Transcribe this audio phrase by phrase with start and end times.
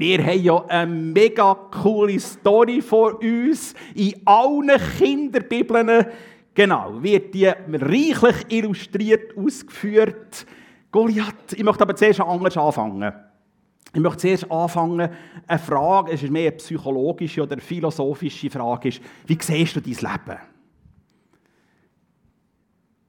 [0.00, 3.74] Wir haben ja eine mega coole Story vor uns.
[3.96, 6.06] In allen Kinderbibeln,
[6.54, 10.46] genau, wird die reichlich illustriert ausgeführt.
[10.92, 13.12] Goliath, ich möchte aber zuerst anders anfangen.
[13.92, 15.08] Ich möchte zuerst anfangen,
[15.48, 19.94] eine Frage, es ist mehr eine psychologische oder philosophische Frage, ist, wie siehst du dein
[19.94, 20.38] Leben?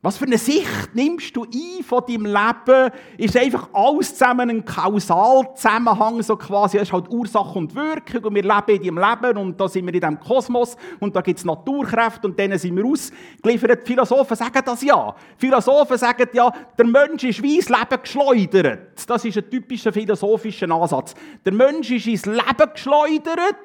[0.01, 2.89] Was für eine Sicht nimmst du ein von deinem Leben?
[3.17, 8.35] Ist einfach alles zusammen ein Kausalzusammenhang, so quasi, es ist halt Ursache und Wirkung und
[8.35, 11.39] wir leben in diesem Leben und da sind wir in diesem Kosmos und da gibt
[11.39, 13.85] es Naturkräfte und denen sind wir ausgeliefert.
[13.85, 15.13] Philosophen sagen das ja.
[15.37, 19.05] Philosophen sagen ja, der Mensch ist wie ins Leben geschleudert.
[19.05, 21.13] Das ist ein typischer philosophischer Ansatz.
[21.43, 23.57] Der Mensch ist ins Leben geschleudert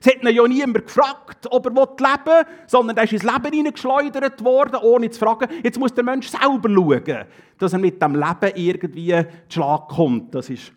[0.00, 3.52] es hat ihn ja niemand gefragt, ob er leben will, sondern er ist ins Leben
[3.52, 5.48] hineingeschleudert worden, ohne zu fragen.
[5.62, 7.24] Jetzt muss der Mensch selber schauen,
[7.58, 10.34] dass er mit dem Leben irgendwie zu Schlag kommt.
[10.34, 10.72] Das ist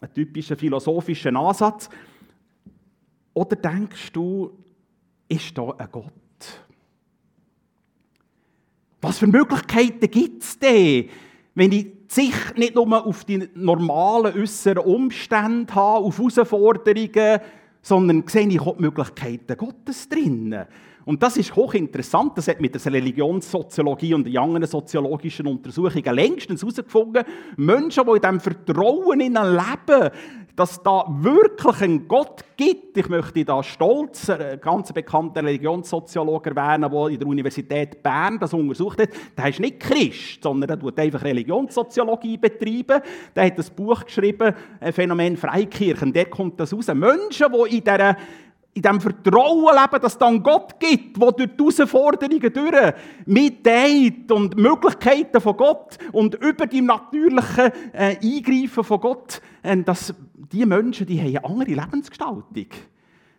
[0.00, 1.88] ein typischer philosophischer Ansatz.
[3.34, 4.50] Oder denkst du,
[5.28, 6.12] ist da ein Gott?
[9.00, 11.08] Was für Möglichkeiten gibt es denn,
[11.54, 17.40] wenn ich sich nicht nur auf die normalen äußeren Umstände habe, auf Herausforderungen,
[17.82, 20.56] sondern sehe ich auch die Möglichkeiten Gottes drin.
[21.04, 22.38] Und das ist hochinteressant.
[22.38, 27.24] Das hat mit der Religionssoziologie und den anderen soziologischen Untersuchungen längstens herausgefunden.
[27.56, 30.10] Menschen, die in diesem Vertrauen leben,
[30.56, 32.96] dass da wirklich einen Gott gibt.
[32.96, 38.52] Ich möchte da stolz einen ganz bekannten Religionssoziologen erwähnen, der in der Universität Bern das
[38.52, 39.08] untersucht hat.
[39.36, 43.02] Der ist nicht Christ, sondern der tut einfach Religionssoziologie betreiben.
[43.34, 44.54] Der hat ein Buch geschrieben,
[44.92, 46.12] Phänomen Freikirchen.
[46.12, 46.88] Der kommt das raus.
[46.88, 48.16] Menschen, die in dieser
[48.74, 52.94] in dem Vertrauen leben, dass es dann Gott gibt, der durch die Herausforderungen durch
[53.26, 60.14] mitgeht und Möglichkeiten von Gott und über die natürlichen äh, Eingreifen von Gott, äh, dass
[60.52, 62.66] die Menschen, die haben eine andere Lebensgestaltung.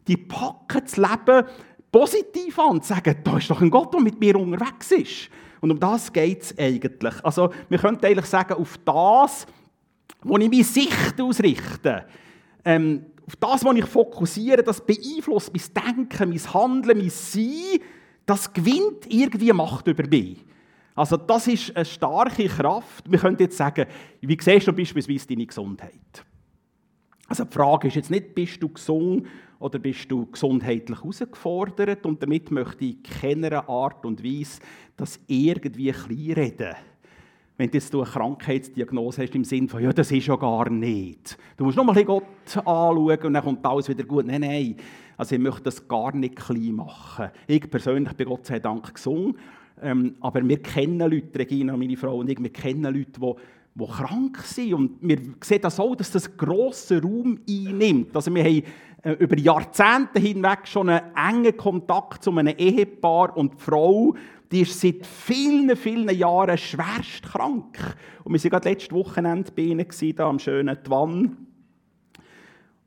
[0.07, 1.45] Die packen das Leben
[1.91, 5.29] positiv an und sagen, da ist doch ein Gott, der mit mir unterwegs ist.
[5.61, 7.13] Und um das geht es eigentlich.
[7.23, 9.45] Also, wir könnten eigentlich sagen, auf das,
[10.21, 12.05] wo ich meine Sicht ausrichte,
[12.65, 17.79] ähm, auf das, was ich fokussiere, das beeinflusst mein Denken, mein Handeln, mein Sein,
[18.25, 20.43] das gewinnt irgendwie Macht über mich.
[20.95, 23.09] Also das ist eine starke Kraft.
[23.09, 23.85] Wir können jetzt sagen,
[24.21, 26.25] wie siehst du beispielsweise deine Gesundheit?
[27.33, 29.25] Also die Frage ist jetzt nicht, bist du gesund
[29.57, 32.05] oder bist du gesundheitlich herausgefordert?
[32.05, 34.61] Und damit möchte ich in keiner Art und Weise
[34.95, 36.75] das irgendwie kleinreden.
[37.57, 41.35] Wenn du jetzt eine Krankheitsdiagnose hast im Sinne von, ja, das ist ja gar nicht.
[41.57, 42.23] Du musst nur mal Gott
[42.55, 44.27] anschauen und dann kommt alles wieder gut.
[44.27, 44.75] Nein, nein.
[45.17, 47.31] Also ich möchte das gar nicht klein machen.
[47.47, 49.37] Ich persönlich bin Gott sei Dank gesund.
[49.81, 53.33] Ähm, aber wir kennen Leute, Regina, meine Frau und ich, wir kennen Leute, die
[53.75, 54.73] die krank sind.
[54.73, 58.15] Und wir sehen das auch, dass das grossen Raum einnimmt.
[58.15, 58.63] Also wir haben
[59.03, 64.15] äh, über Jahrzehnte hinweg schon einen engen Kontakt zu einem Ehepaar und die Frau,
[64.51, 67.77] die ist seit vielen, vielen Jahren schwerst krank.
[68.23, 71.37] Und wir waren gerade letztes Wochenende bei ihnen, hier am schönen Twan.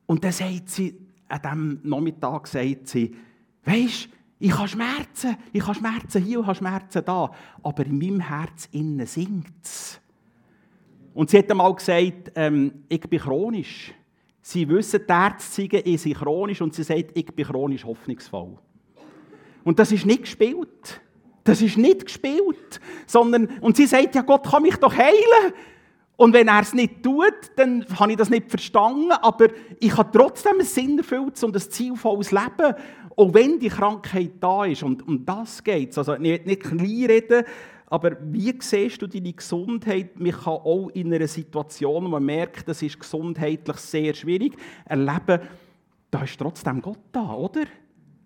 [0.06, 0.97] Und dann sagt sie,
[1.28, 3.16] an diesem Nachmittag sagt sie,
[3.64, 4.08] weisst
[4.38, 7.30] ich habe Schmerzen, ich habe Schmerzen hier und habe Schmerzen da,
[7.62, 9.98] aber in meinem Herz innen singt es.
[11.16, 13.94] Und sie hat einmal gesagt, ähm, ich bin chronisch.
[14.43, 18.59] Sie wissen, die Ärzte ich sind chronisch und sie sagt, ich bin chronisch hoffnungsvoll.
[19.65, 21.00] Und das ist nicht gespielt.
[21.43, 22.81] Das ist nicht gespielt.
[23.06, 25.54] Sondern, und sie sagt, ja, Gott kann mich doch heilen.
[26.16, 29.48] Und wenn er es nicht tut, dann habe ich das nicht verstanden, aber
[29.81, 32.75] ich habe trotzdem ein sinnerfülltes und ein zielvolles Leben,
[33.16, 34.83] auch wenn die Krankheit da ist.
[34.83, 35.98] Und um das geht es.
[35.98, 37.47] Also nicht, nicht klein reden,
[37.88, 40.19] aber wie siehst du deine Gesundheit?
[40.19, 45.41] Man kann auch in einer Situation, wo man merkt, das ist gesundheitlich sehr schwierig, erleben,
[46.10, 47.64] da ist trotzdem Gott da, oder?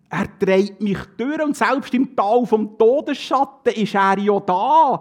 [0.09, 5.00] Er trägt mich durch und selbst im Tal vom Todesschatten ist er ja da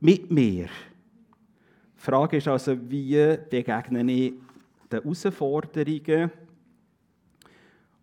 [0.00, 0.66] mit mir.
[0.66, 0.70] Die
[1.96, 4.34] Frage ist also, wie begegne ich
[4.90, 6.30] den Herausforderungen?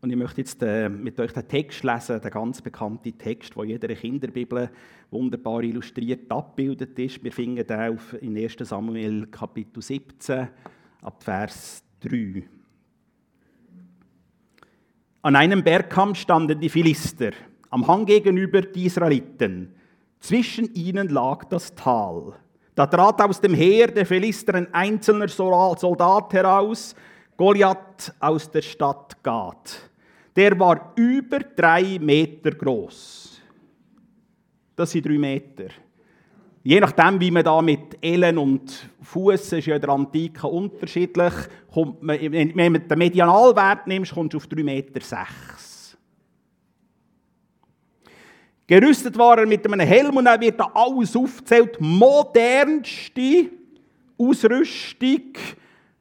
[0.02, 3.64] Und ich möchte jetzt äh, mit euch den Text lesen, den ganz bekannten Text, der
[3.64, 4.70] in jeder Kinderbibel
[5.12, 7.22] wunderbar illustriert abgebildet ist.
[7.22, 8.56] Wir finden den auf in 1.
[8.62, 10.48] Samuel Kapitel 17
[11.02, 12.44] ab Vers 3.
[15.22, 17.32] An einem Bergkamm standen die Philister,
[17.70, 19.76] am Hang gegenüber die Israeliten.
[20.22, 22.36] Zwischen ihnen lag das Tal.
[22.74, 26.96] Da trat aus dem Heer der Philister ein einzelner Soldat heraus,
[27.36, 29.89] Goliath aus der Stadt Gath
[30.40, 33.42] der war über drei Meter groß.
[34.74, 35.66] Das sind drei Meter.
[36.64, 41.34] Je nachdem, wie man da mit Ellen und Fuß ist ja in der Antike unterschiedlich,
[41.74, 45.02] kommt man, wenn du den Medianalwert nimmst, kommst du auf 3,6 Meter.
[48.66, 51.82] Gerüstet war er mit einem Helm und er wird da alles aufgezählt.
[51.82, 53.50] Modernste
[54.18, 55.34] Ausrüstung,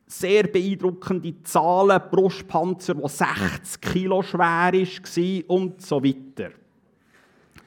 [0.09, 6.51] sehr beeindruckende Zahlen, Brustpanzer, der 60 Kilo schwer war und so weiter.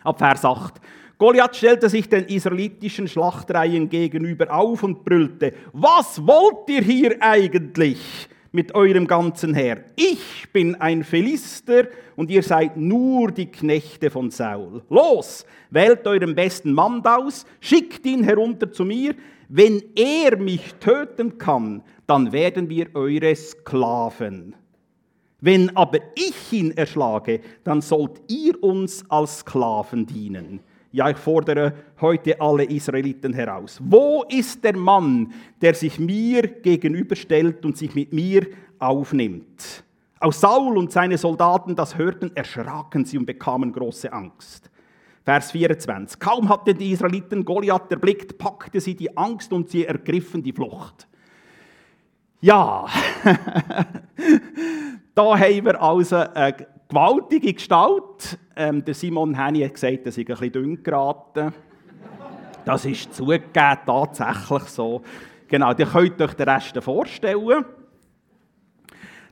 [0.04, 0.82] Ab Vers 8.
[1.18, 8.28] Goliath stellte sich den israelitischen Schlachtreihen gegenüber auf und brüllte, was wollt ihr hier eigentlich?
[8.52, 9.86] mit eurem ganzen Heer.
[9.96, 14.84] Ich bin ein Philister und ihr seid nur die Knechte von Saul.
[14.90, 19.16] Los, wählt euren besten Mann aus, schickt ihn herunter zu mir.
[19.53, 24.56] Wenn er mich töten kann, dann werden wir eure Sklaven.
[25.42, 30.62] Wenn aber ich ihn erschlage, dann sollt ihr uns als Sklaven dienen.
[30.94, 33.81] Ja, ich fordere heute alle Israeliten heraus.
[33.83, 38.48] Wo ist der Mann, der sich mir gegenüberstellt und sich mit mir
[38.80, 39.83] aufnimmt?
[40.21, 44.71] Aus Saul und seine Soldaten das hörten, erschraken sie und bekamen große Angst.
[45.24, 46.20] Vers 24.
[46.20, 51.08] Kaum hatten die Israeliten Goliath erblickt, packte sie die Angst und sie ergriffen die Flucht.
[52.40, 52.88] Ja,
[55.14, 56.56] da haben wir also eine
[56.90, 58.40] gewaltige Gestalt.
[58.56, 61.54] Ähm, der Simon Henny hat gesagt, er sei ein bisschen dünn geraten.
[62.66, 65.02] Das ist zugegeben tatsächlich so.
[65.48, 67.66] Genau, ihr könnt euch den Rest vorstellen.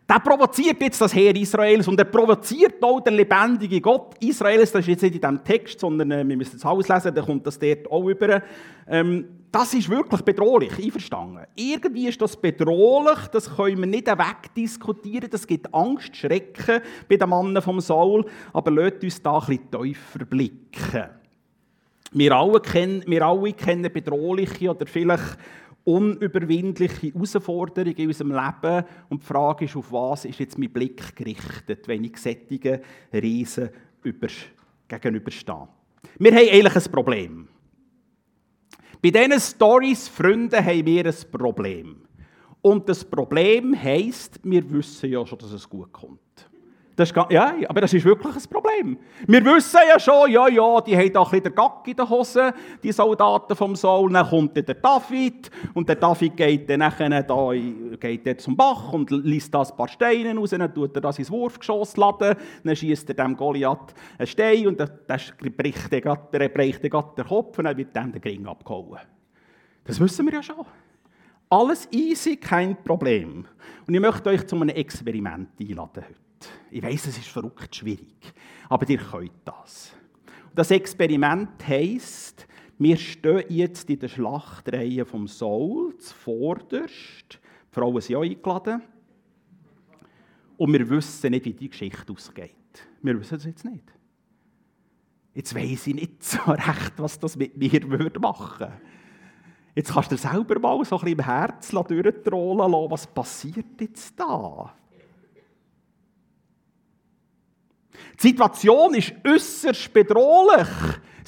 [0.10, 4.72] Der provoziert jetzt das Heer Israels und er provoziert auch den lebendigen Gott Israels.
[4.72, 7.46] Das ist jetzt nicht in diesem Text, sondern äh, wir müssen es auslesen, dann kommt
[7.46, 8.42] das dort auch über.
[8.88, 11.46] Ähm, das ist wirklich bedrohlich, einverstanden.
[11.56, 17.30] Irgendwie ist das bedrohlich, das können wir nicht wegdiskutieren, das gibt Angst, Schrecken bei den
[17.30, 21.10] Mannen vom Saul, aber lasst uns da ein tiefer blicken.
[22.12, 25.38] Wir alle kennen, wir alle kennen bedrohliche oder vielleicht
[25.90, 31.16] unüberwindliche Herausforderungen in unserem Leben und die Frage ist, auf was ist jetzt mein Blick
[31.16, 32.80] gerichtet, wenn ich sättigen
[33.14, 33.70] Riesen
[34.88, 35.68] gegenüberstehe.
[36.20, 37.48] Wir haben eigentlich ein Problem.
[39.02, 42.02] Bei diesen Stories, Freunde, haben wir ein Problem.
[42.62, 46.20] Und das Problem heisst, wir wissen ja schon, dass es gut kommt.
[47.00, 48.98] Das ist, ja, aber das ist wirklich ein Problem.
[49.26, 52.10] Wir wissen ja schon, ja, ja, die haben da ein bisschen den Gack in der
[52.10, 52.54] Hose,
[52.84, 54.12] die Soldaten vom Saul.
[54.12, 57.52] Dann kommt der David und der David geht dann nachher da,
[58.02, 61.20] geht dann zum Bach und liest da ein paar Steine raus, dann tut er das
[61.20, 62.36] ins Wurfgeschoss laden,
[62.66, 64.78] dann schießt er dem Goliath einen Stein und
[65.56, 69.00] bricht dann grad, der bricht den Kopf und dann wird dann der Ring abgehauen.
[69.86, 70.66] Das wissen wir ja schon.
[71.50, 73.46] Alles easy, kein Problem.
[73.88, 76.29] Und ich möchte euch zu einem Experiment einladen heute.
[76.72, 78.34] Ich weiß, es ist verrückt schwierig,
[78.70, 79.94] aber ihr könnt das.
[80.56, 82.48] Das Experiment heisst,
[82.78, 87.40] wir stehen jetzt in der Schlachtreihe vom Saul, zuvorderst.
[87.40, 88.82] Die Frauen sind auch eingeladen.
[90.58, 92.52] Und wir wissen nicht, wie die Geschichte ausgeht.
[93.02, 93.84] Wir wissen es jetzt nicht.
[95.34, 97.86] Jetzt weiß ich nicht so recht, was das mit mir
[98.20, 98.74] machen würde.
[99.76, 104.20] Jetzt kannst du selber mal so ein bisschen im Herz durchtrollen lassen, was passiert jetzt
[104.20, 104.74] da?
[108.22, 110.68] Die Situation ist äußerst bedrohlich.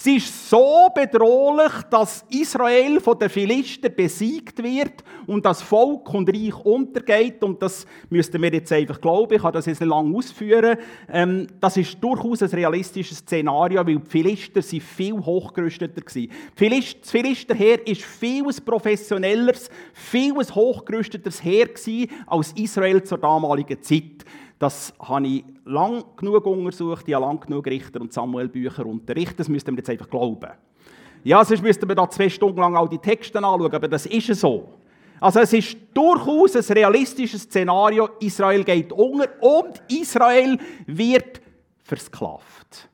[0.03, 6.27] Sie ist so bedrohlich, dass Israel von den Philistern besiegt wird und das Volk und
[6.27, 7.43] Reich untergeht.
[7.43, 9.35] Und das müssten wir jetzt einfach glauben.
[9.35, 10.77] Ich kann das jetzt nicht lange ausführen.
[11.07, 16.29] Ähm, das ist durchaus ein realistisches Szenario, weil die Philister sind viel hochgerüsteter waren.
[16.57, 21.67] Das Philisterheer war viel professionelleres, viel hochgerüsteteres Heer
[22.25, 24.25] als Israel zur damaligen Zeit.
[24.61, 29.39] Das habe ich lang genug untersucht, ich habe lang genug Richter und Samuel-Bücher unterrichtet.
[29.39, 30.51] Das müssten wir jetzt einfach glauben.
[31.23, 34.27] Ja, sonst müssten wir da zwei Stunden lang all die Texte anschauen, aber das ist
[34.39, 34.69] so.
[35.19, 41.41] Also es ist durchaus ein realistisches Szenario, Israel geht unter und Israel wird
[41.83, 42.87] versklavt.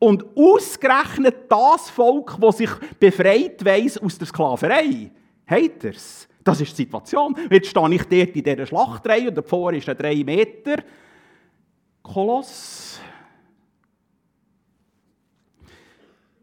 [0.00, 5.12] Und ausgerechnet das Volk, das sich befreit weiss aus der Sklaverei,
[5.46, 6.26] hat es.
[6.42, 7.36] Das ist die Situation.
[7.48, 10.82] Jetzt stehe ich dort in dieser Schlachtreihe und davor ist er drei Meter.
[12.02, 13.00] Koloss.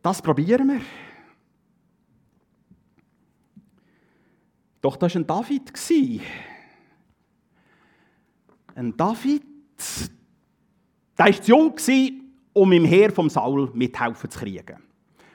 [0.02, 0.82] Das probieren wir.
[4.82, 5.74] Doch das war ein David.
[8.76, 9.44] Ein David,
[11.18, 11.76] der war zu jung,
[12.54, 14.78] um im Heer vom Saul mithelfen zu kriegen.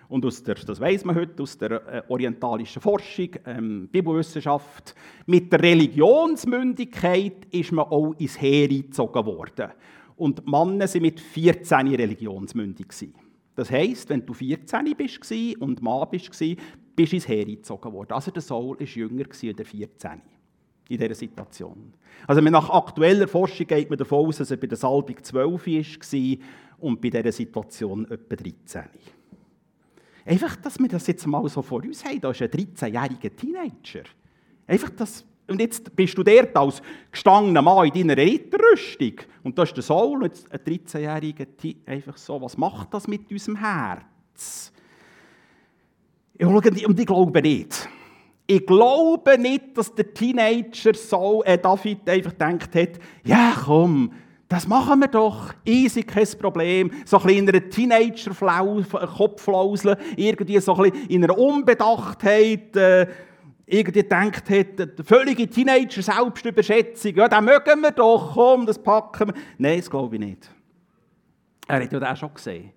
[0.08, 4.94] Und aus der, das weiß man heute aus der äh, orientalischen Forschung, ähm, Bibelwissenschaft,
[5.26, 9.72] mit der Religionsmündigkeit ist man auch ins Heer eingezogen worden.
[10.16, 12.86] Und die Männer waren mit 14 religionsmündig.
[13.54, 16.30] Das heisst, wenn du 14 bist und Mann bist,
[16.96, 18.12] bist ins Heer gezogen worden.
[18.12, 20.22] Also der Saul war jünger als der 14
[20.88, 21.94] in dieser Situation.
[22.26, 26.38] Also nach aktueller Forschung geht man davon aus, dass er bei der Salbung 12 war
[26.78, 28.82] und bei dieser Situation etwa 13.
[30.26, 32.20] Einfach, dass wir das jetzt mal so vor uns haben.
[32.20, 34.04] Da ist ein 13-jähriger Teenager.
[34.66, 39.14] Einfach das, und jetzt bist du dort als gestangener Mann in deiner Ritterrüstung.
[39.44, 41.92] Und da ist der Saul, ein 13-jähriger Teenager.
[41.92, 44.72] Einfach so, was macht das mit unserem Herz?
[46.40, 47.88] Und ich glaube nicht.
[48.46, 54.12] Ich glaube nicht, dass der Teenager so, äh, David einfach gedacht hat, ja komm,
[54.48, 56.90] das machen wir doch, easy, kein Problem.
[57.06, 63.06] So ein in einer Teenager-Kopflausel, irgendwie so ein in einer Unbedachtheit, äh,
[63.66, 69.34] irgendwie gedacht hat, völlige Teenager-Selbstüberschätzung, ja, das mögen wir doch, komm, das packen wir.
[69.58, 70.50] Nein, das glaube ich nicht.
[71.66, 72.70] Er hat ja das schon gesehen.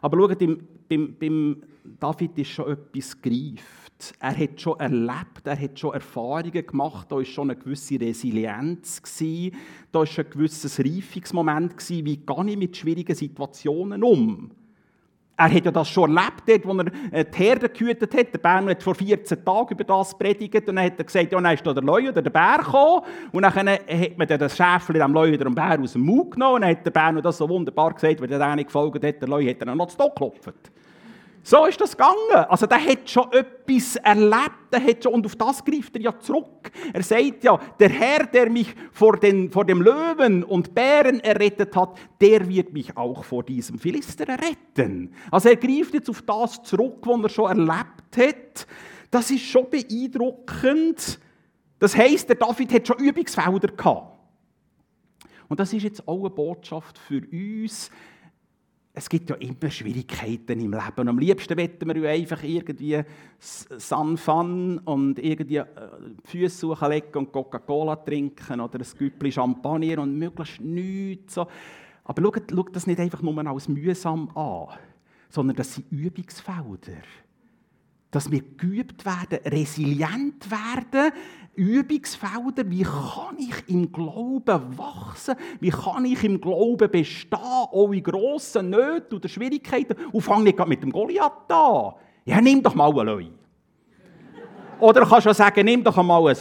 [0.00, 1.62] Aber schaut, beim, beim, beim
[2.00, 4.14] David ist schon etwas greift.
[4.18, 9.00] Er hat schon erlebt, er hat schon Erfahrungen gemacht, da war schon eine gewisse Resilienz,
[9.92, 14.50] da war ein gewisses Reifungsmoment, wie gehe ich mit schwierigen Situationen um.
[15.36, 18.32] Er hat ja das schon erlebt, dort, wo er äh, die Herde gehütet hat.
[18.32, 21.40] Der Bär hat vor 14 Tagen über das predigt und dann hat er gesagt, ja,
[21.40, 23.02] dann ist da der Leu oder der Bär gekommen.
[23.32, 26.54] Und dann hat man das Schäfchen dem Leu oder dem Bär aus dem Mund genommen
[26.56, 29.28] und dann hat der Bär das so wunderbar gesagt, weil der nicht gefolgt hat, der
[29.28, 30.70] Leu hat dann noch zu geklopft.
[31.46, 32.46] So ist das gegangen.
[32.48, 36.18] Also der hat schon etwas erlebt, der hat schon, und auf das greift er ja
[36.18, 36.70] zurück.
[36.90, 41.76] Er sagt ja, der Herr, der mich vor, den, vor dem Löwen und Bären errettet
[41.76, 45.12] hat, der wird mich auch vor diesem Philister erretten.
[45.30, 48.66] Also er greift jetzt auf das zurück, was er schon erlebt hat.
[49.10, 51.20] Das ist schon beeindruckend.
[51.78, 54.18] Das heisst, der David hat schon Übungsfelder gehabt.
[55.48, 57.90] Und das ist jetzt auch eine Botschaft für uns,
[58.96, 61.08] es gibt ja immer Schwierigkeiten im Leben.
[61.08, 63.02] Am liebsten wetten wir ja einfach irgendwie
[64.16, 65.66] Fun und irgendwie äh,
[66.24, 71.36] Füße suchen legen und Coca-Cola trinken oder ein Güppli Champagner und möglichst nichts.
[71.36, 74.68] Aber schaut, schaut das nicht einfach nur als mühsam an,
[75.28, 77.02] sondern das sind Übungsfelder
[78.14, 81.12] dass wir geübt werden, resilient werden,
[81.56, 88.02] Übungsfelder, wie kann ich im Glauben wachsen, wie kann ich im Glauben bestehen, auch in
[88.02, 91.94] grossen Nöten oder Schwierigkeiten, und fange nicht mit dem Goliath an.
[92.24, 93.26] Ja, nimm doch mal einen Leu.
[94.80, 96.36] Oder du kannst auch sagen, nimm doch mal ein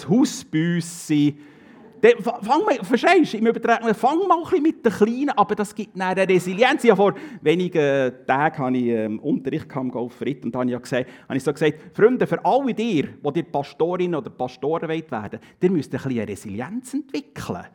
[2.03, 5.55] Hausbüssi Fang mal, verstehst du, im Übertragen, fang mal ein bisschen mit den Kleinen, aber
[5.55, 6.83] das gibt eine Resilienz.
[6.83, 11.10] Ja, vor wenigen Tagen hatte ich ähm, Unterricht am Golfritt und da habe ich, gesagt,
[11.27, 15.39] habe ich so gesagt, Freunde, für alle dir, die ihr Pastorin oder Pastoren werden wollt,
[15.62, 17.65] ihr müsst ein bisschen Resilienz entwickeln.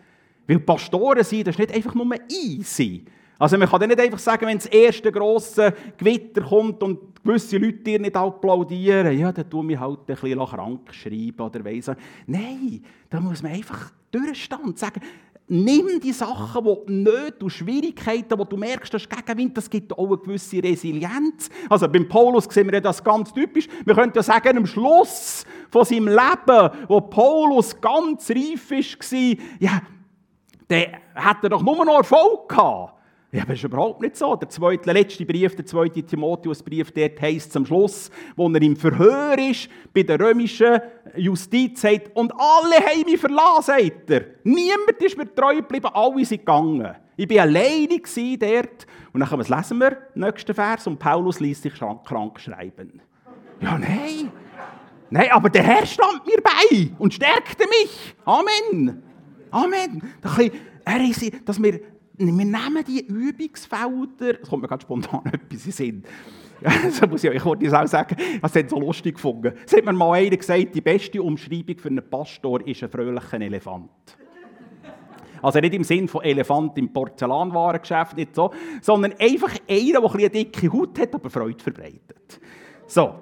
[0.46, 3.04] Weil Pastoren sein, das ist nicht einfach nur easy.
[3.38, 7.78] Also man kann nicht einfach sagen, wenn das erste grosse Gewitter kommt und gewisse Leute
[7.78, 11.90] dir nicht applaudieren, ja, dann tue ich halt ein bisschen krank schreiben oder weiss
[12.26, 15.00] Nein, da muss man einfach durchstehen und sagen,
[15.48, 19.92] nimm die Sachen, die Nöte und Schwierigkeiten, wo du merkst, das ist Gegenwind, das gibt
[19.92, 21.48] auch eine gewisse Resilienz.
[21.68, 23.66] Also beim Paulus sehen wir das ganz typisch.
[23.84, 29.82] Wir könnten ja sagen, am Schluss von seinem Leben, wo Paulus ganz reif war, ja,
[30.68, 32.97] der hat er doch nur noch Erfolg gehabt.
[33.30, 34.34] Ja, aber das ist überhaupt nicht so.
[34.36, 38.74] Der, zweite, der letzte Brief, der zweite Timotheusbrief, dort heisst zum Schluss, wo er im
[38.74, 40.80] Verhör ist, bei der römischen
[41.14, 44.24] Justiz, sagt, und alle haben mich verlassen, sagt er.
[44.44, 46.94] Niemand ist mir treu geblieben, alle sind gegangen.
[47.16, 48.00] Ich war alleine
[48.38, 48.86] dort.
[49.12, 53.02] Und dann lesen wir, den nächsten Vers, und Paulus ließ sich krank schreiben.
[53.60, 54.30] Ja, nein.
[55.10, 58.14] Nein, aber der Herr stand mir bei und stärkte mich.
[58.24, 59.02] Amen.
[59.50, 60.02] Amen.
[60.84, 61.80] Er ist, dass wir
[62.26, 66.02] wir nehmen die Übungsfelder, es kommt mir ganz spontan etwas in Sinn.
[66.60, 69.52] das muss ich euch kurz auch sagen, das hat so lustig gefunden.
[69.64, 73.40] Es hat mir mal einer gesagt, die beste Umschreibung für einen Pastor ist ein fröhlicher
[73.40, 73.90] Elefant.
[75.40, 80.30] Also nicht im Sinn von Elefant im Porzellanwarengeschäft, nicht so, sondern einfach einer, der eine
[80.30, 82.40] dicke Haut hat, aber Freude verbreitet.
[82.86, 83.14] So,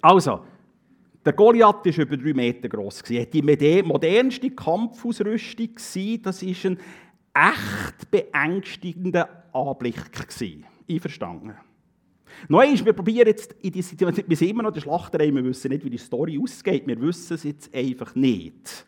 [0.00, 0.40] also,
[1.24, 3.02] der Goliath war über drei Meter groß.
[3.10, 5.70] Er hatte die modernste Kampfausrüstung.
[6.22, 6.78] Das ist ein
[7.34, 10.66] echt beängstigender Anblick gewesen.
[10.88, 11.54] Einverstanden?
[12.48, 15.44] Noch einmal, wir probieren jetzt in die Situation, wir sind immer noch der Schlachterei, wir
[15.44, 18.86] wissen nicht, wie die Story ausgeht, wir wissen es jetzt einfach nicht.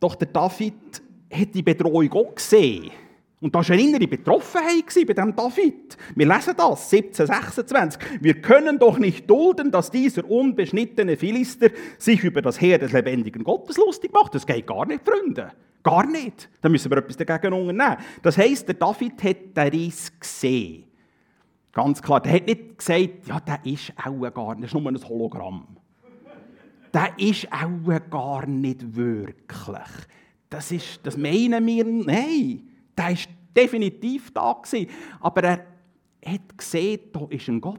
[0.00, 2.90] Doch der David hat die Bedrohung auch gesehen.
[3.40, 5.96] Und da war eine innere Betroffenheit bei dem David.
[6.14, 8.20] Wir lesen das, 1726.
[8.20, 13.42] Wir können doch nicht dulden, dass dieser unbeschnittene Philister sich über das Heer des lebendigen
[13.42, 14.34] Gottes lustig macht.
[14.34, 15.52] Das geht gar nicht, Freunde.
[15.82, 16.48] Gar nicht.
[16.60, 17.96] Da müssen wir etwas dagegen unternehmen.
[18.22, 20.84] Das heisst, der David hat den Riss gesehen.
[21.72, 22.20] Ganz klar.
[22.20, 25.76] Der hat nicht gesagt, ja, der ist auch gar nicht, das ist nur ein Hologramm.
[26.92, 30.06] Der ist auch gar nicht wirklich.
[30.48, 32.68] Das, ist, das meinen wir, nein,
[32.98, 34.90] der ist definitiv da gewesen.
[35.20, 35.66] Aber er
[36.26, 37.78] hat gesehen, da ist ein Gott.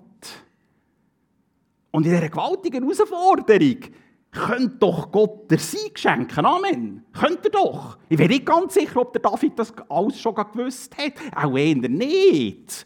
[1.91, 3.77] Und in dieser gewaltigen Herausforderung
[4.31, 6.45] könnte doch Gott der Sieg schenken.
[6.45, 7.03] Amen.
[7.13, 7.97] Könnte er doch.
[8.07, 11.13] Ich bin nicht ganz sicher, ob der David das alles schon gewusst hat.
[11.35, 12.85] Auch eher nicht.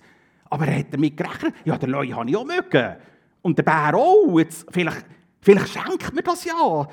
[0.50, 1.54] Aber er hat damit gerechnet.
[1.64, 2.96] Ja, der Leu habe ich auch mögen.
[3.44, 4.38] Und der Bär auch.
[4.40, 5.06] Jetzt, vielleicht,
[5.40, 6.88] vielleicht schenkt mir das ja.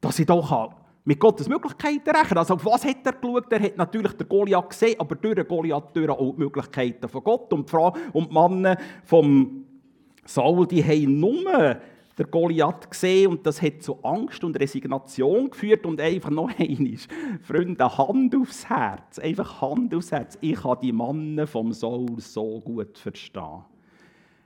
[0.00, 0.72] Dass ich doch
[1.06, 3.52] mit Gottes Möglichkeiten rechnen Also auf was hat er geschaut?
[3.52, 7.22] Er hat natürlich den Goliath gesehen, aber durch den Goliath durch auch die Möglichkeiten von
[7.22, 7.52] Gott.
[7.52, 9.66] Und die Frau und die Männer vom
[10.24, 11.76] Saul, die haben nur
[12.16, 16.96] der Goliath gesehen und das hat zu Angst und Resignation geführt und einfach noch einmal,
[17.42, 20.38] Freunde, Hand aufs Herz, einfach Hand aufs Herz.
[20.40, 23.64] Ich kann die Männer vom Saul so gut verstehen.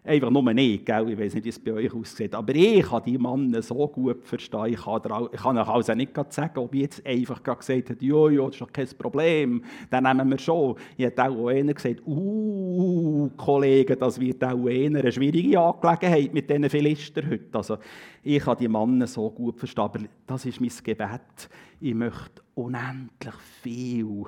[0.09, 1.11] Einfach nur nicht, gell?
[1.11, 2.35] ich weiß nicht, wie es bei euch aussieht.
[2.35, 4.73] Aber ich kann die Männer so gut verstehen.
[4.73, 8.31] Ich kann, ich kann euch also nicht sagen, ob ich jetzt einfach gesagt habe, ja,
[8.31, 10.77] ja, das ist doch kein Problem, dann nehmen wir schon.
[10.97, 16.71] Ich habe auch einer gesagt, uh, Kollegen, das wird auch eine schwierige Angelegenheit mit diesen
[16.71, 17.59] Philister heute.
[17.59, 17.77] Also,
[18.23, 21.51] ich kann die Männer so gut verstehen, aber das ist mein Gebet.
[21.83, 24.25] Ich möchte unendlich viel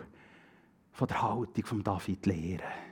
[0.92, 2.89] von der Haltung von David lernen.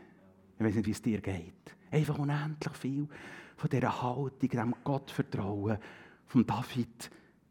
[0.58, 1.76] Ich weiß nicht, wie es dir geht.
[1.90, 3.08] Einfach unendlich viel
[3.56, 5.78] von dieser Haltung, diesem Gottvertrauen
[6.26, 7.10] von David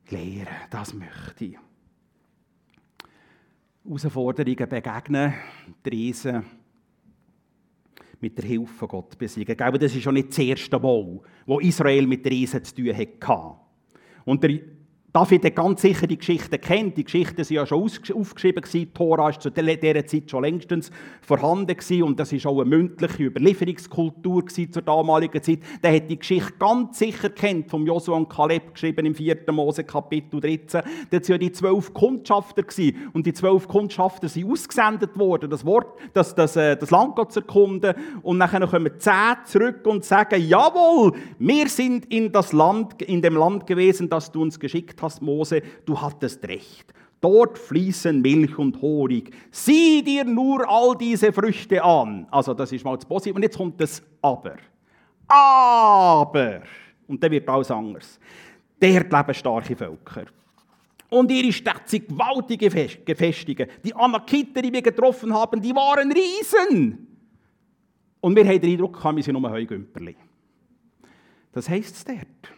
[0.09, 0.47] lehren.
[0.69, 1.57] Das möchte ich.
[3.83, 5.33] Herausforderungen begegnen,
[5.85, 6.45] die Riesen
[8.19, 9.51] mit der Hilfe von Gott besiegen.
[9.51, 12.97] Ich glaube, das ist schon nicht das erste Mal, wo Israel mit Riesen zu tun
[12.97, 13.55] hatte.
[14.25, 14.59] Und der
[15.17, 16.95] David hat ganz sicher die Geschichte kennt.
[16.95, 18.81] Die Geschichten sind ja schon aufgeschrieben gewesen.
[18.81, 22.03] Die Tora war zu dieser Zeit schon längstens vorhanden gewesen.
[22.03, 25.61] und das war auch eine mündliche Überlieferungskultur zur damaligen Zeit.
[25.81, 29.39] Der hat die Geschichte ganz sicher kennt vom Josua und Kaleb geschrieben im 4.
[29.51, 30.83] Mose Kapitel 13.
[31.09, 33.09] Da waren ja die zwölf Kundschafter gewesen.
[33.13, 37.39] und die zwölf Kundschafter sind ausgesendet worden, das Wort, das, das, äh, das Land zu
[37.39, 39.13] erkunden und dann kommen zehn
[39.45, 44.43] zurück und sagen, jawohl, wir sind in das Land, in dem Land gewesen, das du
[44.43, 46.93] uns geschickt hast hast, Mose, du hattest recht.
[47.19, 49.33] Dort fließen Milch und Honig.
[49.49, 52.27] Sieh dir nur all diese Früchte an.
[52.29, 53.35] Also das ist mal das Positive.
[53.35, 54.57] Und jetzt kommt das Aber.
[55.27, 56.61] Aber,
[57.07, 58.19] und dann wird alles anders.
[58.79, 60.25] Dort leben starke Völker.
[61.09, 63.71] Und ihre Städte sind gewaltige Gefestigungen.
[63.83, 67.07] Die Anakiter, die wir getroffen haben, die waren Riesen.
[68.19, 70.15] Und wir haben den Eindruck, wir sind nur Heugümperli.
[71.51, 72.56] Das heisst es dort.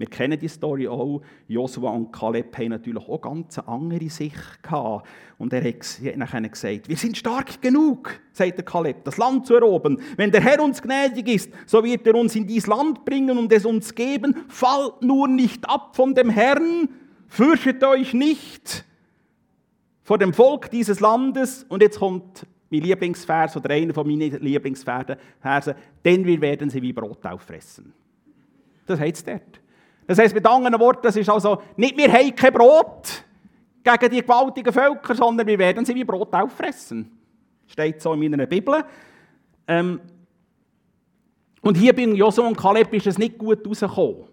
[0.00, 1.20] Wir kennen die Story auch.
[1.46, 5.06] Josua und Kaleb haben natürlich auch ganz eine andere Sicht gehabt.
[5.36, 9.56] Und er hat nachher gesagt, wir sind stark genug, sagt der Kaleb, das Land zu
[9.56, 10.00] erobern.
[10.16, 13.52] Wenn der Herr uns gnädig ist, so wird er uns in dieses Land bringen und
[13.52, 14.34] es uns geben.
[14.48, 16.88] Fallt nur nicht ab von dem Herrn,
[17.28, 18.86] fürchtet euch nicht
[20.02, 21.66] vor dem Volk dieses Landes.
[21.68, 25.16] Und jetzt kommt mein Lieblingsvers oder einer von meinen Lieblingsversen,
[26.02, 27.92] denn wir werden sie wie Brot auffressen.
[28.86, 29.60] Das heißt dort.
[30.10, 33.22] Das heisst mit anderen Worten, das ist also nicht, wir haben kein Brot
[33.84, 37.08] gegen die gewaltigen Völker, sondern wir werden sie wie Brot auffressen.
[37.68, 38.82] Steht so in meiner Bibel.
[39.68, 40.00] Ähm,
[41.60, 44.24] und hier bei Josua und Kaleb ist es nicht gut rausgekommen.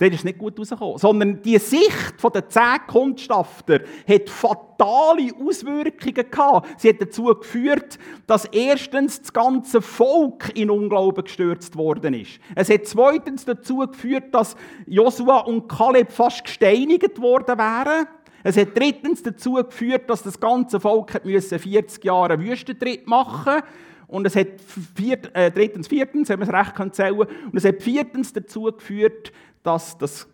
[0.00, 0.98] Der ist nicht gut rausgekommen.
[0.98, 6.80] Sondern die Sicht der zehn Kundschafter hat fatale Auswirkungen gehabt.
[6.80, 12.40] Sie hat dazu geführt, dass erstens das ganze Volk in Unglauben gestürzt worden ist.
[12.54, 18.06] Es hat zweitens dazu geführt, dass Josua und Kaleb fast gesteinigt worden wären.
[18.42, 23.68] Es hat drittens dazu geführt, dass das ganze Volk 40 Jahre Wüstentritt machen musste.
[24.10, 24.48] Und es hat
[24.96, 28.62] viert, äh, drittens, viertens, wenn man es recht zählen kann, und es hat viertens dazu
[28.62, 29.30] geführt,
[29.62, 30.28] dass das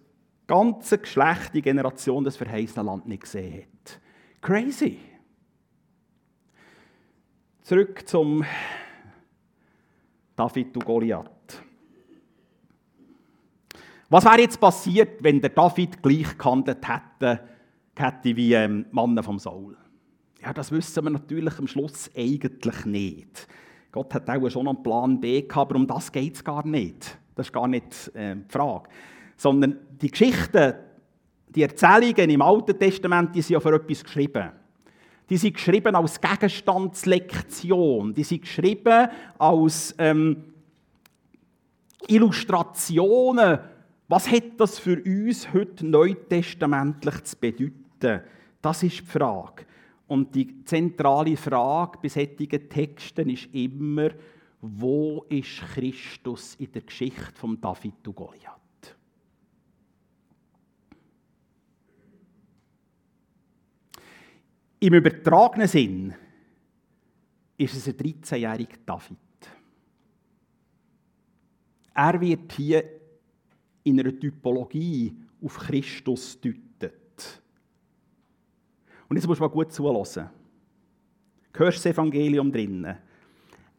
[0.47, 4.01] ganze Geschlecht, die Generation des verheißenen Land nicht gesehen hat.
[4.41, 4.99] Crazy.
[7.63, 8.45] Zurück zum
[10.37, 11.63] David und Goliath.
[14.09, 17.41] Was wäre jetzt passiert, wenn der David gleich gehandelt hätte,
[17.97, 19.77] hätte wie ähm, Mann vom Saul?
[20.41, 23.49] Ja, das wissen wir natürlich am Schluss eigentlich nicht.
[23.91, 27.19] Gott hat auch schon einen Plan B gehabt, aber um das geht es gar nicht.
[27.35, 28.89] Das ist gar nicht äh, die Frage
[29.37, 30.75] sondern die Geschichten,
[31.49, 34.51] die Erzählungen im Alten Testament, die sind ja für etwas geschrieben.
[35.29, 38.15] Die sind geschrieben als Gegenstandslektion.
[38.15, 40.45] Die sind geschrieben als ähm,
[42.07, 43.59] Illustrationen.
[44.09, 48.21] Was hat das für uns heute neutestamentlich zu bedeuten?
[48.63, 49.65] Das ist die Frage.
[50.07, 54.11] Und die zentrale Frage bei solchen Texten ist immer,
[54.61, 58.56] wo ist Christus in der Geschichte von David und Goliath?
[64.79, 66.15] Im übertragenen Sinn
[67.57, 69.19] ist es ein 13-jähriger David.
[71.95, 72.85] Er wird hier
[73.85, 77.43] in einer Typologie auf Christus deutet.
[79.09, 80.29] Und jetzt musst du mal gut zuhören.
[81.55, 82.99] Hörst das Evangelium drinnen?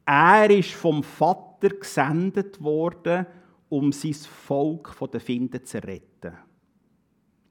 [0.04, 3.28] Er ist vom Vater gesendet worden,
[3.70, 6.34] um sein Volk von den Finden zu retten.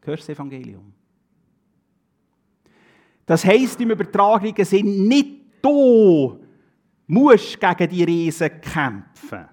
[0.00, 0.92] Hörst das Evangelium?
[3.26, 6.40] Das heisst im übertragenen Sinn, nicht du
[7.08, 9.48] musst gegen die Riesen kämpfen.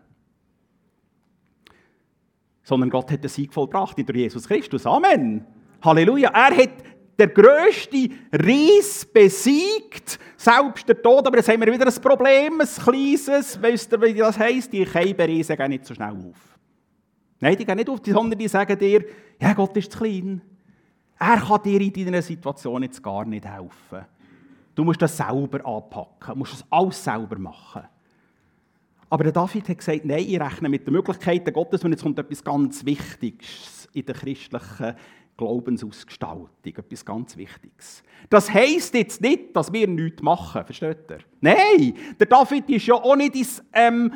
[2.62, 4.86] Sondern Gott hat den Sieg vollbracht durch Jesus Christus.
[4.86, 5.45] Amen.
[5.81, 6.29] Halleluja.
[6.29, 6.71] Er hat
[7.17, 11.27] der grösste Ries besiegt, selbst der Tod.
[11.27, 13.62] Aber jetzt haben wir wieder ein Problem, ein kleines.
[13.62, 14.71] Weißt du, wie das heisst?
[14.71, 16.57] Die Keibenriesen gehen nicht so schnell auf.
[17.39, 19.03] Nein, die gehen nicht auf, sondern die sagen dir,
[19.41, 20.41] ja, Gott ist zu klein.
[21.25, 24.05] Er kann dir in deiner Situation jetzt gar nicht helfen.
[24.75, 27.83] Du musst das selber anpacken, musst das alles selber machen.
[29.09, 32.19] Aber der David hat gesagt, nein, ich rechne mit den Möglichkeiten Gottes und jetzt kommt
[32.19, 34.95] etwas ganz Wichtiges in der christlichen
[35.38, 38.03] Glaubensausgestaltung, etwas ganz Wichtiges.
[38.29, 41.19] Das heisst jetzt nicht, dass wir nichts machen, versteht ihr?
[41.39, 44.13] Nein, der David ist ja auch nicht ins, ähm,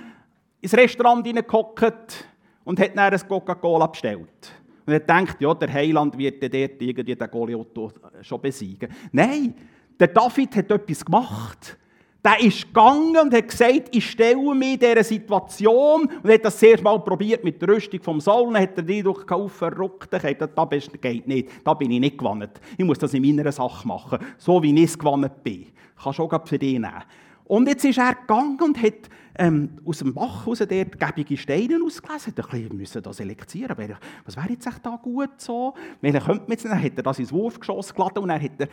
[0.59, 2.25] ins Restaurant hineingehockt
[2.65, 4.51] und hat dann ein Coca-Cola bestellt.
[4.87, 7.77] Und er denkt, ja, der Heiland wird dort irgendwie den Goliath
[8.21, 8.89] schon besiegen.
[9.11, 9.53] Nein,
[9.99, 11.77] der David hat etwas gemacht.
[12.23, 16.83] Der ist gegangen und hat gesagt, ich stelle mich dieser Situation und hat das zuerst
[16.83, 18.53] mal probiert mit der Rüstung vom Saul.
[18.53, 20.13] Dann hat er die durchgekauft, verrückt.
[20.13, 22.61] Er hat gesagt, das geht nicht, da bin ich nicht gewandt.
[22.77, 25.67] Ich muss das in meiner Sache machen, so wie ich es gewandt bin.
[25.97, 27.03] Ich kann schon für dich nehmen.
[27.45, 31.79] Und jetzt ist er gegangen und hat ähm, aus dem Bach raus dort gebige Steine
[31.83, 32.33] ausgelesen.
[32.37, 33.97] Ein bisschen da selektieren.
[34.25, 35.73] Was wäre jetzt echt da gut so?
[36.01, 38.67] Welchen könnte man jetzt Dann er das ins Wurfgeschoss geladen und dann hat er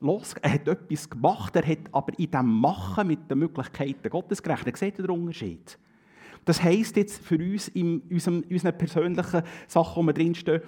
[0.00, 4.42] los, er hat etwas gemacht, er hat aber in diesem Machen mit den Möglichkeiten Gottes
[4.42, 4.76] gerechnet.
[4.76, 5.78] Seht ihr den Unterschied?
[6.44, 10.62] Das heisst jetzt für uns in unserem, unseren persönlichen Sachen, die wir drinstehen,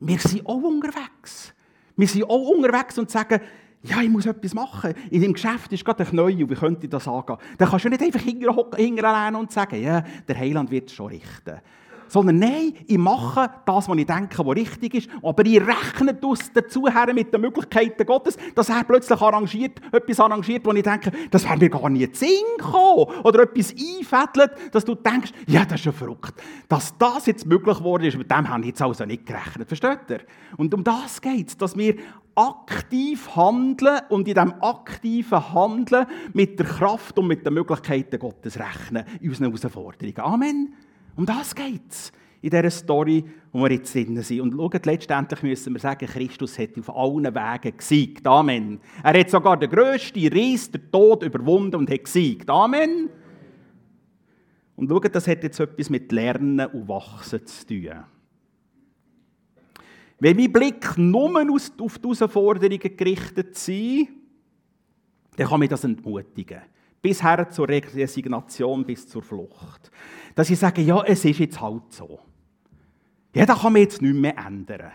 [0.00, 1.54] wir sind auch unterwegs.
[1.96, 3.40] Wir sind auch unterwegs und sagen,
[3.82, 4.94] ja, ich muss etwas machen.
[5.10, 7.36] In dem Geschäft ist gerade ein Neue, wie könnte ich das angehen?
[7.58, 11.60] Dann kannst du nicht einfach hinterher und sagen, ja, der Heiland wird es schon richten.
[12.08, 16.86] Sondern nein, ich mache das, was ich denke, was richtig ist, aber ich rechne dazu
[16.86, 21.44] her mit den Möglichkeiten Gottes, dass er plötzlich arrangiert, etwas arrangiert, wo ich denke, das
[21.44, 23.06] wäre mir gar zu Sinn gekommen.
[23.24, 26.34] Oder etwas einfädelt, dass du denkst, ja, das ist ja verrückt.
[26.68, 29.68] Dass das jetzt möglich geworden ist, mit dem habe ich jetzt also nicht gerechnet.
[29.68, 30.20] Versteht ihr?
[30.56, 31.96] Und um das geht es, dass wir
[32.36, 38.58] aktiv handeln und in diesem aktiven Handeln mit der Kraft und mit den Möglichkeiten Gottes
[38.58, 40.20] rechnen in unseren Herausforderungen.
[40.20, 40.85] Amen.
[41.16, 44.40] Um das geht es in dieser Story, wo wir jetzt drin sind.
[44.40, 48.26] Und schaut, letztendlich müssen wir sagen, Christus hat auf allen Wegen gesiegt.
[48.26, 48.78] Amen.
[49.02, 52.48] Er hat sogar den grössten Ries, den Tod, überwunden und hat gesiegt.
[52.48, 53.08] Amen.
[54.76, 58.04] Und schaut, das hat jetzt etwas mit Lernen und Wachsen zu tun.
[60.18, 64.08] Wenn mein Blick nur auf die Herausforderungen gerichtet ist,
[65.36, 66.60] dann kann mich das entmutigen.
[67.02, 69.90] Bis her zur Resignation, bis zur Flucht.
[70.34, 72.18] Dass ich sage, ja, es ist jetzt halt so.
[73.34, 74.92] Ja, das kann man jetzt nicht mehr ändern.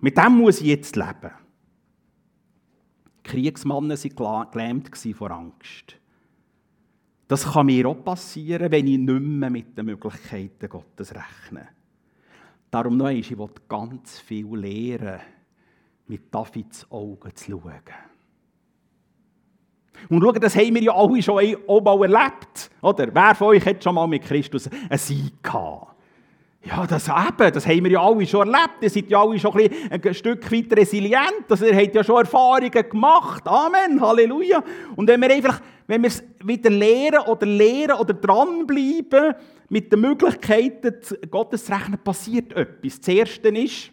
[0.00, 1.30] Mit dem muss ich jetzt leben.
[3.22, 5.96] Kriegsmannen waren gelähmt vor Angst.
[7.28, 11.68] Das kann mir auch passieren, wenn ich nicht mehr mit den Möglichkeiten Gottes rechne.
[12.70, 15.20] Darum noch einmal, ich will ganz viel lernen,
[16.08, 18.11] mit Davids Augen zu schauen.
[20.08, 22.70] Und schauen, das haben wir ja alle schon auch erlebt.
[22.80, 23.08] Oder?
[23.12, 25.88] Wer von euch hat schon mal mit Christus einen Sieg gehabt?
[26.64, 28.76] Ja, das eben, das haben wir ja alle schon erlebt.
[28.82, 31.44] Ihr seid ja alle schon ein, ein Stück weit resilient.
[31.48, 33.42] Also ihr habt ja schon Erfahrungen gemacht.
[33.48, 34.62] Amen, Halleluja.
[34.94, 39.34] Und wenn wir einfach, wenn wir es wieder lehren oder lehren oder dranbleiben,
[39.70, 40.94] mit den Möglichkeiten
[41.30, 43.00] Gottes rechnen, passiert etwas.
[43.00, 43.90] Das Erste ist,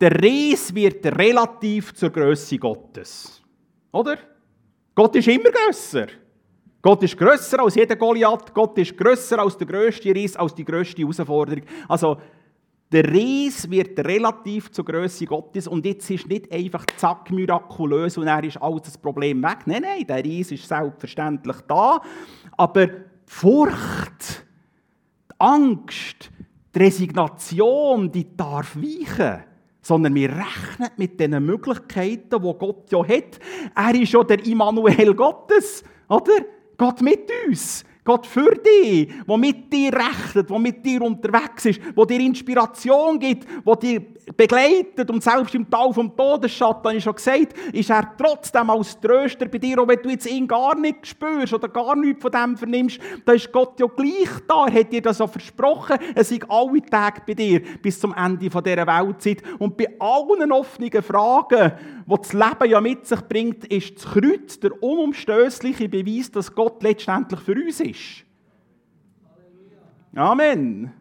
[0.00, 3.37] der Ries wird relativ zur Größe Gottes.
[3.98, 4.16] Oder?
[4.94, 6.06] Gott ist immer grösser.
[6.80, 8.54] Gott ist grösser als jeder Goliath.
[8.54, 11.64] Gott ist grösser als der grösste Ries, als die grösste Herausforderung.
[11.88, 12.16] Also,
[12.92, 18.28] der Ries wird relativ zur Größe Gottes und jetzt ist nicht einfach zack mirakulös und
[18.28, 19.58] er ist alles das Problem weg.
[19.66, 22.00] Nein, nein, der Ries ist selbstverständlich da,
[22.56, 22.88] aber
[23.26, 24.46] Furcht,
[25.28, 26.30] die Angst,
[26.74, 29.47] die Resignation, die darf weichen.
[29.88, 33.40] Sondern wir rechnen mit den Möglichkeiten, die Gott ja hat.
[33.74, 36.44] Er ist ja der Immanuel Gottes, oder?
[36.76, 37.84] Gott mit uns.
[38.04, 43.18] Gott für dich, der mit dir rechnet, der mit dir unterwegs ist, der dir Inspiration
[43.18, 44.02] gibt, der dir
[44.36, 48.98] begleitet und selbst im Tal vom Todesschatten, habe ich schon gesagt, ist er trotzdem als
[49.00, 52.30] Tröster bei dir, auch wenn du jetzt ihn gar nicht spürst oder gar nichts von
[52.30, 56.24] dem vernimmst, da ist Gott ja gleich da, er hat dir das auch versprochen, er
[56.24, 61.72] sei alle Tage bei dir bis zum Ende dieser Weltzeit und bei allen offenen Fragen,
[62.06, 66.82] die das Leben ja mit sich bringt, ist das Kreuz der unumstößliche Beweis, dass Gott
[66.82, 68.24] letztendlich für uns ist.
[70.14, 70.97] Amen.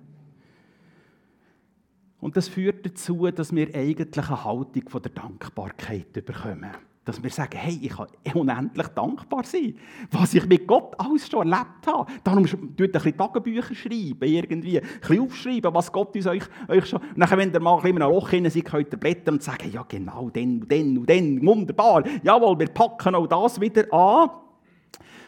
[2.20, 6.72] Und das führt dazu, dass wir eigentlich eine Haltung von der Dankbarkeit bekommen.
[7.06, 9.78] Dass wir sagen, hey, ich kann unendlich dankbar sein,
[10.12, 12.12] was ich mit Gott alles schon erlebt habe.
[12.22, 16.86] Darum tut ein bisschen Tagebücher schreiben, irgendwie, ein bisschen aufschreiben, was Gott uns euch, euch
[16.86, 17.00] schon...
[17.00, 19.72] Und dann, wenn ihr mal in einem Loch hinein seid, könnt ihr blättern und sagen,
[19.72, 22.04] ja genau, den und den und den, wunderbar.
[22.24, 24.32] Jawohl, wir packen auch das wieder an.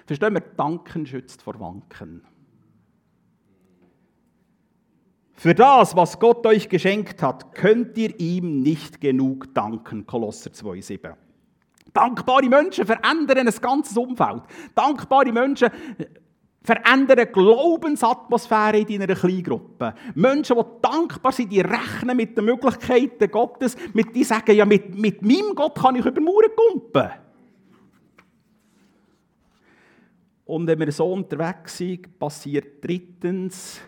[0.06, 2.24] Verstehen wir, Danken schützt vor Wanken.
[5.40, 10.06] Für das, was Gott euch geschenkt hat, könnt ihr ihm nicht genug danken.
[10.06, 11.14] Kolosser 2,7.
[11.94, 14.42] Dankbare Menschen verändern ein ganzes Umfeld.
[14.76, 15.70] Dankbare Menschen
[16.62, 19.94] verändern Glaubensatmosphäre in deiner Kleingruppe.
[20.14, 24.94] Menschen, die dankbar sind, die rechnen mit den Möglichkeiten Gottes, mit die sagen, ja, mit,
[24.94, 27.12] mit meinem Gott kann ich über Mauern kumpen.
[30.44, 33.80] Und wenn wir so unterwegs sind, passiert drittens,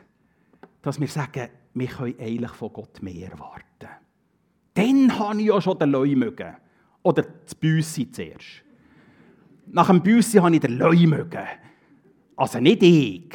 [0.82, 3.90] dass wir sagen, wir können eigentlich von Gott mehr erwarten.
[4.74, 6.56] Dann habe ich ja schon den Leumögen.
[7.04, 8.64] Oder das Büssi zuerst.
[9.68, 11.46] Nach dem Büssi habe ich den Leumögen.
[12.36, 13.34] Also nicht ich,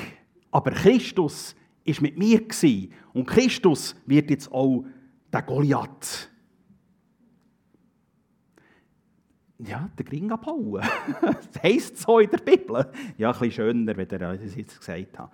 [0.50, 1.54] aber Christus
[1.84, 2.40] war mit mir.
[3.12, 4.84] Und Christus wird jetzt auch
[5.32, 6.30] der Goliath
[9.58, 10.82] ja, den Ring abhauen.
[11.22, 12.86] das heisst so in der Bibel.
[13.16, 15.32] Ja, ein bisschen schöner, wie ich das jetzt gesagt habe.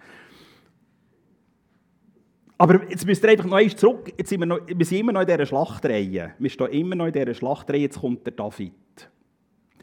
[2.62, 4.14] Aber jetzt müsst ihr einfach noch einmal zurück.
[4.16, 6.34] Jetzt sind wir, noch, wir sind immer noch in dieser Schlachtreihe.
[6.38, 7.80] Wir stehen immer noch in dieser Schlachtreihe.
[7.80, 9.10] Jetzt kommt der David.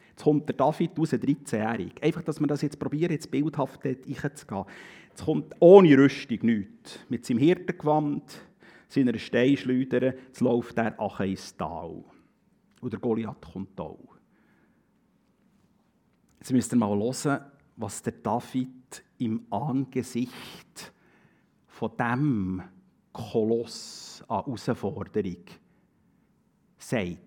[0.08, 2.02] Jetzt kommt der David aus, 13-jährig.
[2.02, 4.64] Einfach, dass wir das jetzt probieren, jetzt bildhaft reinzugehen.
[5.10, 7.00] Jetzt kommt ohne Rüstung nichts.
[7.10, 8.40] Mit seinem Hirtengewand,
[8.88, 12.02] seiner Steinschleuder, jetzt läuft er ins Tal.
[12.80, 14.16] Und der Goliath kommt auch.
[16.38, 17.40] Jetzt müsst ihr mal hören,
[17.76, 20.94] was der David im Angesicht
[21.80, 22.62] von dem
[23.10, 25.44] Koloss an Herausforderung
[26.76, 27.18] sagt.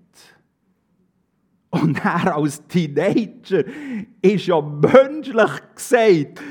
[1.71, 3.63] Und er als Teenager
[4.21, 6.43] ist ja menschlich gesagt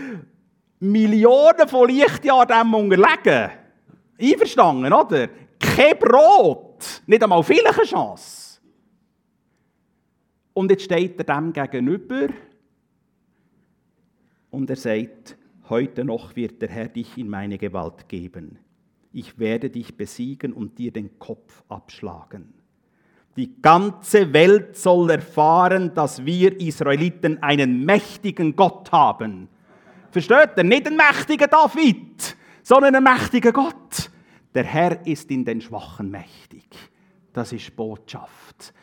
[0.80, 3.52] Millionen von Lichtjahren dem unterlegen.
[4.20, 5.28] Einverstanden, oder?
[5.60, 8.60] Kein Brot, nicht einmal viele Chance.
[10.54, 12.26] Und jetzt steht er dem gegenüber
[14.50, 15.36] und er sagt,
[15.72, 18.58] heute noch wird der Herr dich in meine Gewalt geben.
[19.10, 22.52] Ich werde dich besiegen und dir den Kopf abschlagen.
[23.38, 29.48] Die ganze Welt soll erfahren, dass wir Israeliten einen mächtigen Gott haben.
[30.10, 30.64] Versteht ihr?
[30.64, 34.10] Nicht einen mächtigen David, sondern einen mächtigen Gott.
[34.54, 36.68] Der Herr ist in den Schwachen mächtig.
[37.32, 38.74] Das ist Botschaft.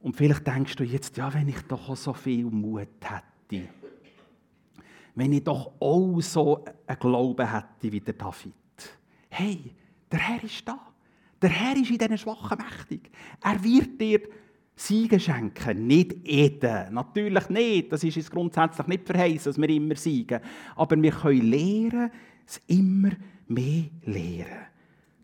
[0.00, 3.68] Und vielleicht denkst du jetzt, ja, wenn ich doch so viel Mut hätte
[5.16, 8.54] wenn ich doch auch so einen Glauben hätte wie der David.
[9.28, 9.74] Hey,
[10.12, 10.78] der Herr ist da.
[11.42, 13.10] Der Herr ist in diesen Schwachen mächtig.
[13.42, 14.20] Er wird dir
[14.74, 16.92] Siege schenken, nicht Eden.
[16.92, 17.92] Natürlich nicht.
[17.92, 20.40] Das ist uns grundsätzlich nicht verheißen, dass wir immer siegen.
[20.76, 22.10] Aber wir können lernen,
[22.46, 23.10] es immer
[23.48, 24.66] mehr lernen.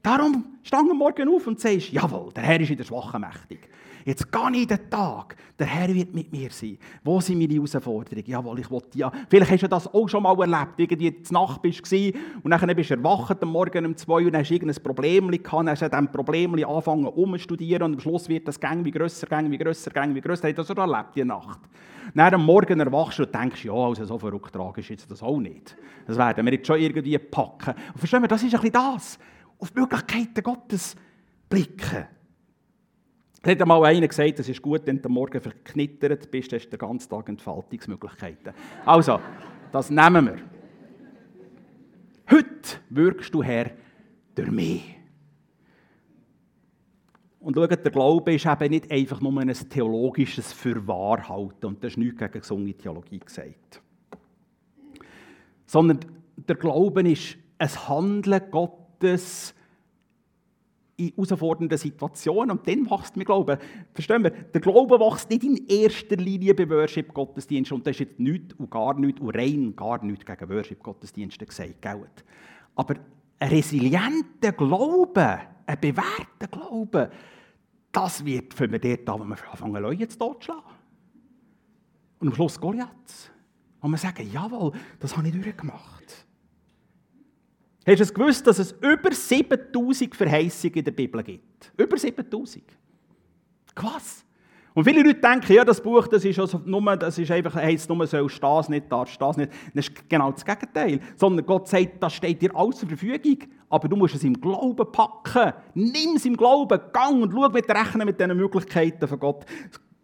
[0.03, 3.69] Darum stehen wir morgen auf und sagst, jawohl, der Herr ist in der Schwachen mächtig.
[4.05, 5.37] Jetzt gehe ich den Tag.
[5.59, 6.79] Der Herr wird mit mir sein.
[7.05, 8.25] Wo sind meine Herausforderungen?
[8.27, 9.13] Jawohl, ich wollte ja.
[9.29, 10.75] Vielleicht hast du das auch schon mal erlebt.
[10.79, 12.13] Irgendwie der Nacht bist du
[12.43, 15.53] und dann bist du erwacht am Morgen um zwei und hast irgendein Problem gehabt.
[15.53, 18.91] Dann hast du an diesem Problem angefangen umzustudieren und am Schluss wird das Gang wie
[18.91, 20.49] grösser, Gang wie grösser, Gang wie grösser.
[20.49, 21.61] Hast du das schon erlebt, die Nacht?
[22.15, 25.39] Dann am Morgen erwachst du und denkst, ja, also so verrückt tragisch ist das auch
[25.39, 25.77] nicht.
[26.07, 27.75] Das werden wir jetzt schon irgendwie packen.
[27.93, 29.19] Und verstehen wir, das ist ein bisschen das.
[29.59, 30.97] Auf die Möglichkeiten Gottes
[31.49, 32.07] blicken.
[33.45, 36.71] Es hat einmal einer gesagt, es ist gut, wenn du morgen verknittert bist, hast du
[36.71, 38.55] den ganzen Tag Entfaltungsmöglichkeiten.
[38.87, 39.19] Also,
[39.73, 40.39] das nehmen wir.
[42.31, 43.73] Heute wirkst du Herr
[44.37, 44.97] durch mich.
[47.41, 51.67] Und schaut, der Glaube ist eben nicht einfach nur ein theologisches Fürwahrhalten.
[51.67, 53.83] Und das ist nichts gegen gesunde Theologie gesagt.
[55.67, 55.99] Sondern
[56.37, 59.53] der Glaube ist ein Handeln Gottes
[60.97, 63.59] in herausfordernden Situationen und dann wächst mein Glaube.
[63.95, 64.31] Verstehen wir?
[64.31, 68.71] Der Glaube wächst nicht in erster Linie bei Worship-Gottesdiensten und das ist jetzt nichts und
[68.71, 71.81] gar nichts und rein gar nichts gegen Worship-Gottesdienste gesagt.
[71.81, 72.07] Gell?
[72.75, 72.95] Aber
[73.39, 77.11] ein resilienter Glaube, ein bewährter Glaube,
[77.91, 80.63] das wird für mich dort an, wo wir anfangen, Leute zu totschlagen.
[82.21, 83.33] Und am Schluss Goliath.
[83.81, 86.27] Und wir sagen, jawohl, das habe ich durchgemacht.
[87.85, 91.73] Hast du es gewusst, dass es über 7000 Verheißungen in der Bibel gibt?
[91.77, 92.63] Über 7000.
[93.75, 94.25] Was?
[94.75, 97.89] Und viele Leute denken, ja, das Buch, das ist, also nur, das ist einfach, heisst
[97.91, 99.53] nur, sollst das nicht, darfst das nicht.
[99.75, 101.01] Das ist genau das Gegenteil.
[101.17, 104.91] Sondern Gott sagt, das steht dir alles zur Verfügung, aber du musst es im Glauben
[104.91, 105.53] packen.
[105.75, 109.45] Nimm es im Glauben, gang und schau mit Rechnen mit diesen Möglichkeiten von Gott.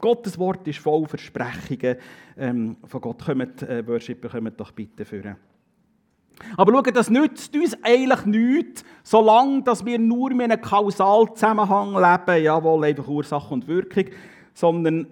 [0.01, 1.97] Gottes Wort ist voll Versprechungen
[2.37, 3.25] ähm, von Gott.
[3.25, 5.37] Kommt, äh, Worshipper, kommt doch bitte führen.
[6.57, 12.45] Aber schau, das nützt uns eigentlich nichts, solange dass wir nur in einem Kausalzusammenhang leben,
[12.45, 14.05] jawohl, einfach Ursache und Wirkung,
[14.55, 15.07] sondern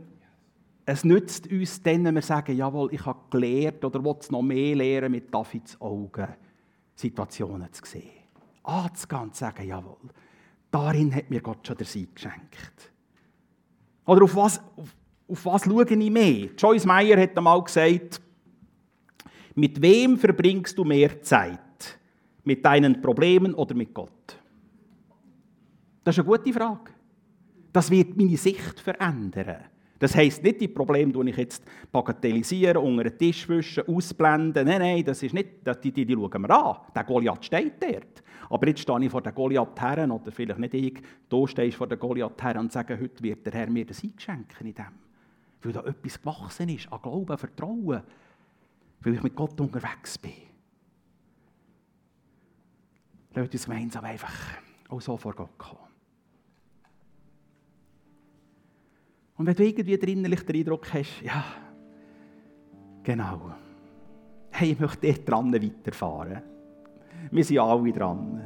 [0.84, 4.42] es nützt uns dann, wenn wir sagen, jawohl, ich habe gelernt oder will es noch
[4.42, 6.28] mehr lernen, mit Davids Augen
[6.94, 8.10] Situationen zu sehen.
[8.62, 10.10] Anzugehen und sagen, jawohl,
[10.70, 12.92] darin hat mir Gott schon der Sieg geschenkt.
[14.06, 14.94] Oder auf was, auf,
[15.28, 16.48] auf was schaue ich mehr?
[16.56, 18.20] Joyce Meyer hat einmal gesagt,
[19.56, 21.98] mit wem verbringst du mehr Zeit?
[22.44, 24.38] Mit deinen Problemen oder mit Gott?
[26.04, 26.92] Das ist eine gute Frage.
[27.72, 29.64] Das wird meine Sicht verändern.
[29.98, 34.66] Das heisst nicht, die Probleme die ich jetzt bagatellisieren, unter den Tisch wischen, ausblenden.
[34.66, 35.48] Nein, nein, das ist nicht,
[35.82, 36.76] die, die, die schauen wir an.
[36.94, 38.22] Der Goliath steht dort.
[38.50, 41.86] Aber jetzt stehe ich vor der Goliath her, oder vielleicht nicht ich, du stehst vor
[41.86, 44.84] der Goliath her und sagst, heute wird der Herr mir das eingeschenken in dem.
[45.62, 48.02] Weil da etwas gewachsen ist, an Glauben, Vertrauen.
[49.06, 50.32] Weil ich mit Gott unterwegs bin.
[53.34, 54.34] Lasst uns gemeinsam einfach
[54.88, 55.78] auch so vor Gott kommen.
[59.36, 61.44] Und wenn du irgendwie innerlich den Eindruck hast, ja,
[63.04, 63.52] genau,
[64.50, 66.42] hey, ich möchte dort dran weiterfahren.
[67.30, 68.42] Wir sind alle dran.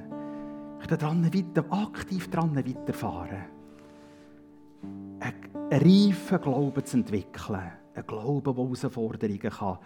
[0.74, 3.44] Ich möchte dran weiter, aktiv dran weiterfahren.
[5.20, 7.72] Einen reifen Glauben zu entwickeln.
[7.94, 9.78] Einen Glauben, der Herausforderungen kann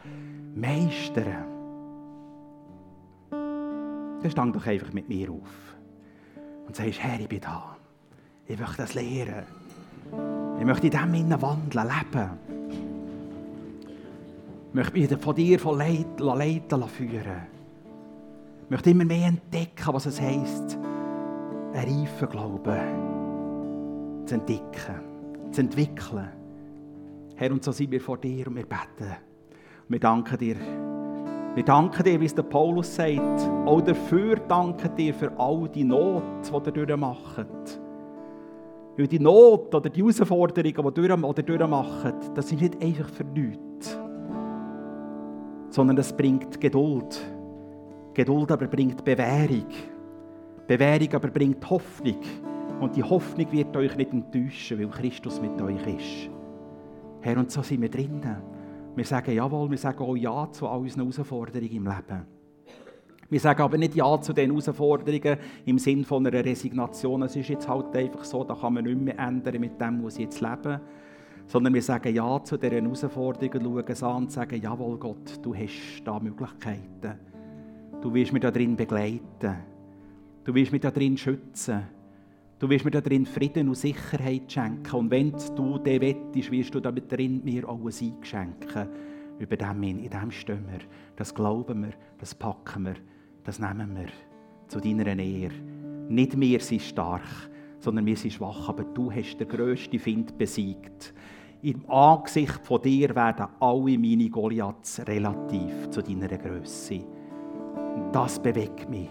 [0.55, 1.45] meistern.
[3.31, 5.77] Dann stang doch einfach mit mir auf
[6.67, 7.77] und sagst, Herr, ich bin da.
[8.47, 9.45] Ich möchte das lehren.
[10.59, 12.31] Ich möchte in dem Innen wandeln, leben.
[14.69, 17.47] Ich möchte mich von dir von leiten, leiten führen.
[18.65, 20.79] Ich möchte immer mehr entdecken, was es heisst,
[21.75, 22.81] einen reifen Glauben
[24.27, 26.29] zu entdecken, zu entwickeln.
[27.37, 29.17] Herr, und so sind wir vor dir und wir beten.
[29.87, 30.57] Wir danken dir.
[31.55, 33.51] Wir danken dir, wie es der Paulus sagt.
[33.67, 37.81] Auch dafür danken dir für all die Not, die ihr durchmacht.
[38.97, 43.99] Weil die Not oder die Herausforderungen, die ihr durchmacht, das sind nicht einfach für nichts.
[45.69, 47.21] Sondern das bringt Geduld.
[48.15, 49.67] Geduld aber bringt Bewährung.
[50.67, 52.21] Bewährung aber bringt Hoffnung.
[52.81, 56.31] Und die Hoffnung wird euch nicht enttäuschen, weil Christus mit euch ist.
[57.21, 58.54] Herr, und so sind wir drinnen.
[58.97, 62.27] Wir sagen jawohl, wir sagen auch Ja zu all unseren Herausforderungen im Leben.
[63.29, 67.23] Wir sagen aber nicht Ja zu den Herausforderungen im Sinne von einer Resignation.
[67.23, 70.15] Es ist jetzt halt einfach so, da kann man nicht mehr ändern mit dem, was
[70.15, 70.81] ich jetzt lebe.
[71.47, 75.55] Sondern wir sagen Ja zu diesen Herausforderungen, schauen es an und sagen, jawohl Gott, du
[75.55, 77.19] hast da Möglichkeiten.
[78.01, 79.57] Du wirst mich da drin begleiten.
[80.45, 81.83] Du wirst mich da drin schützen.
[82.65, 84.97] Du wirst mir da drin Frieden und Sicherheit schenken.
[84.97, 88.15] Und wenn du den wettest, wirst du da drin mir auch ein Sieg.
[89.39, 90.79] Über dem in dem stehen wir.
[91.15, 92.95] Das glauben wir, das packen wir,
[93.43, 94.07] das nehmen wir
[94.69, 95.53] zu deiner Ehre.
[96.09, 97.51] Nicht wir sind stark,
[97.81, 101.13] sondern wir sind schwach, aber du hast den grössten Find besiegt.
[101.61, 107.05] Im Angesicht von dir werden alle meine Goliaths relativ zu deiner Größe.
[108.11, 109.11] Das bewegt mich.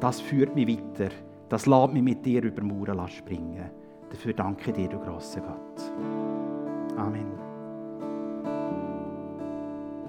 [0.00, 1.27] Das führt mich weiter.
[1.48, 3.70] Das lässt mich mit dir über Mauern springen.
[4.10, 5.92] Dafür danke dir, du grosser Gott.
[6.96, 7.47] Amen.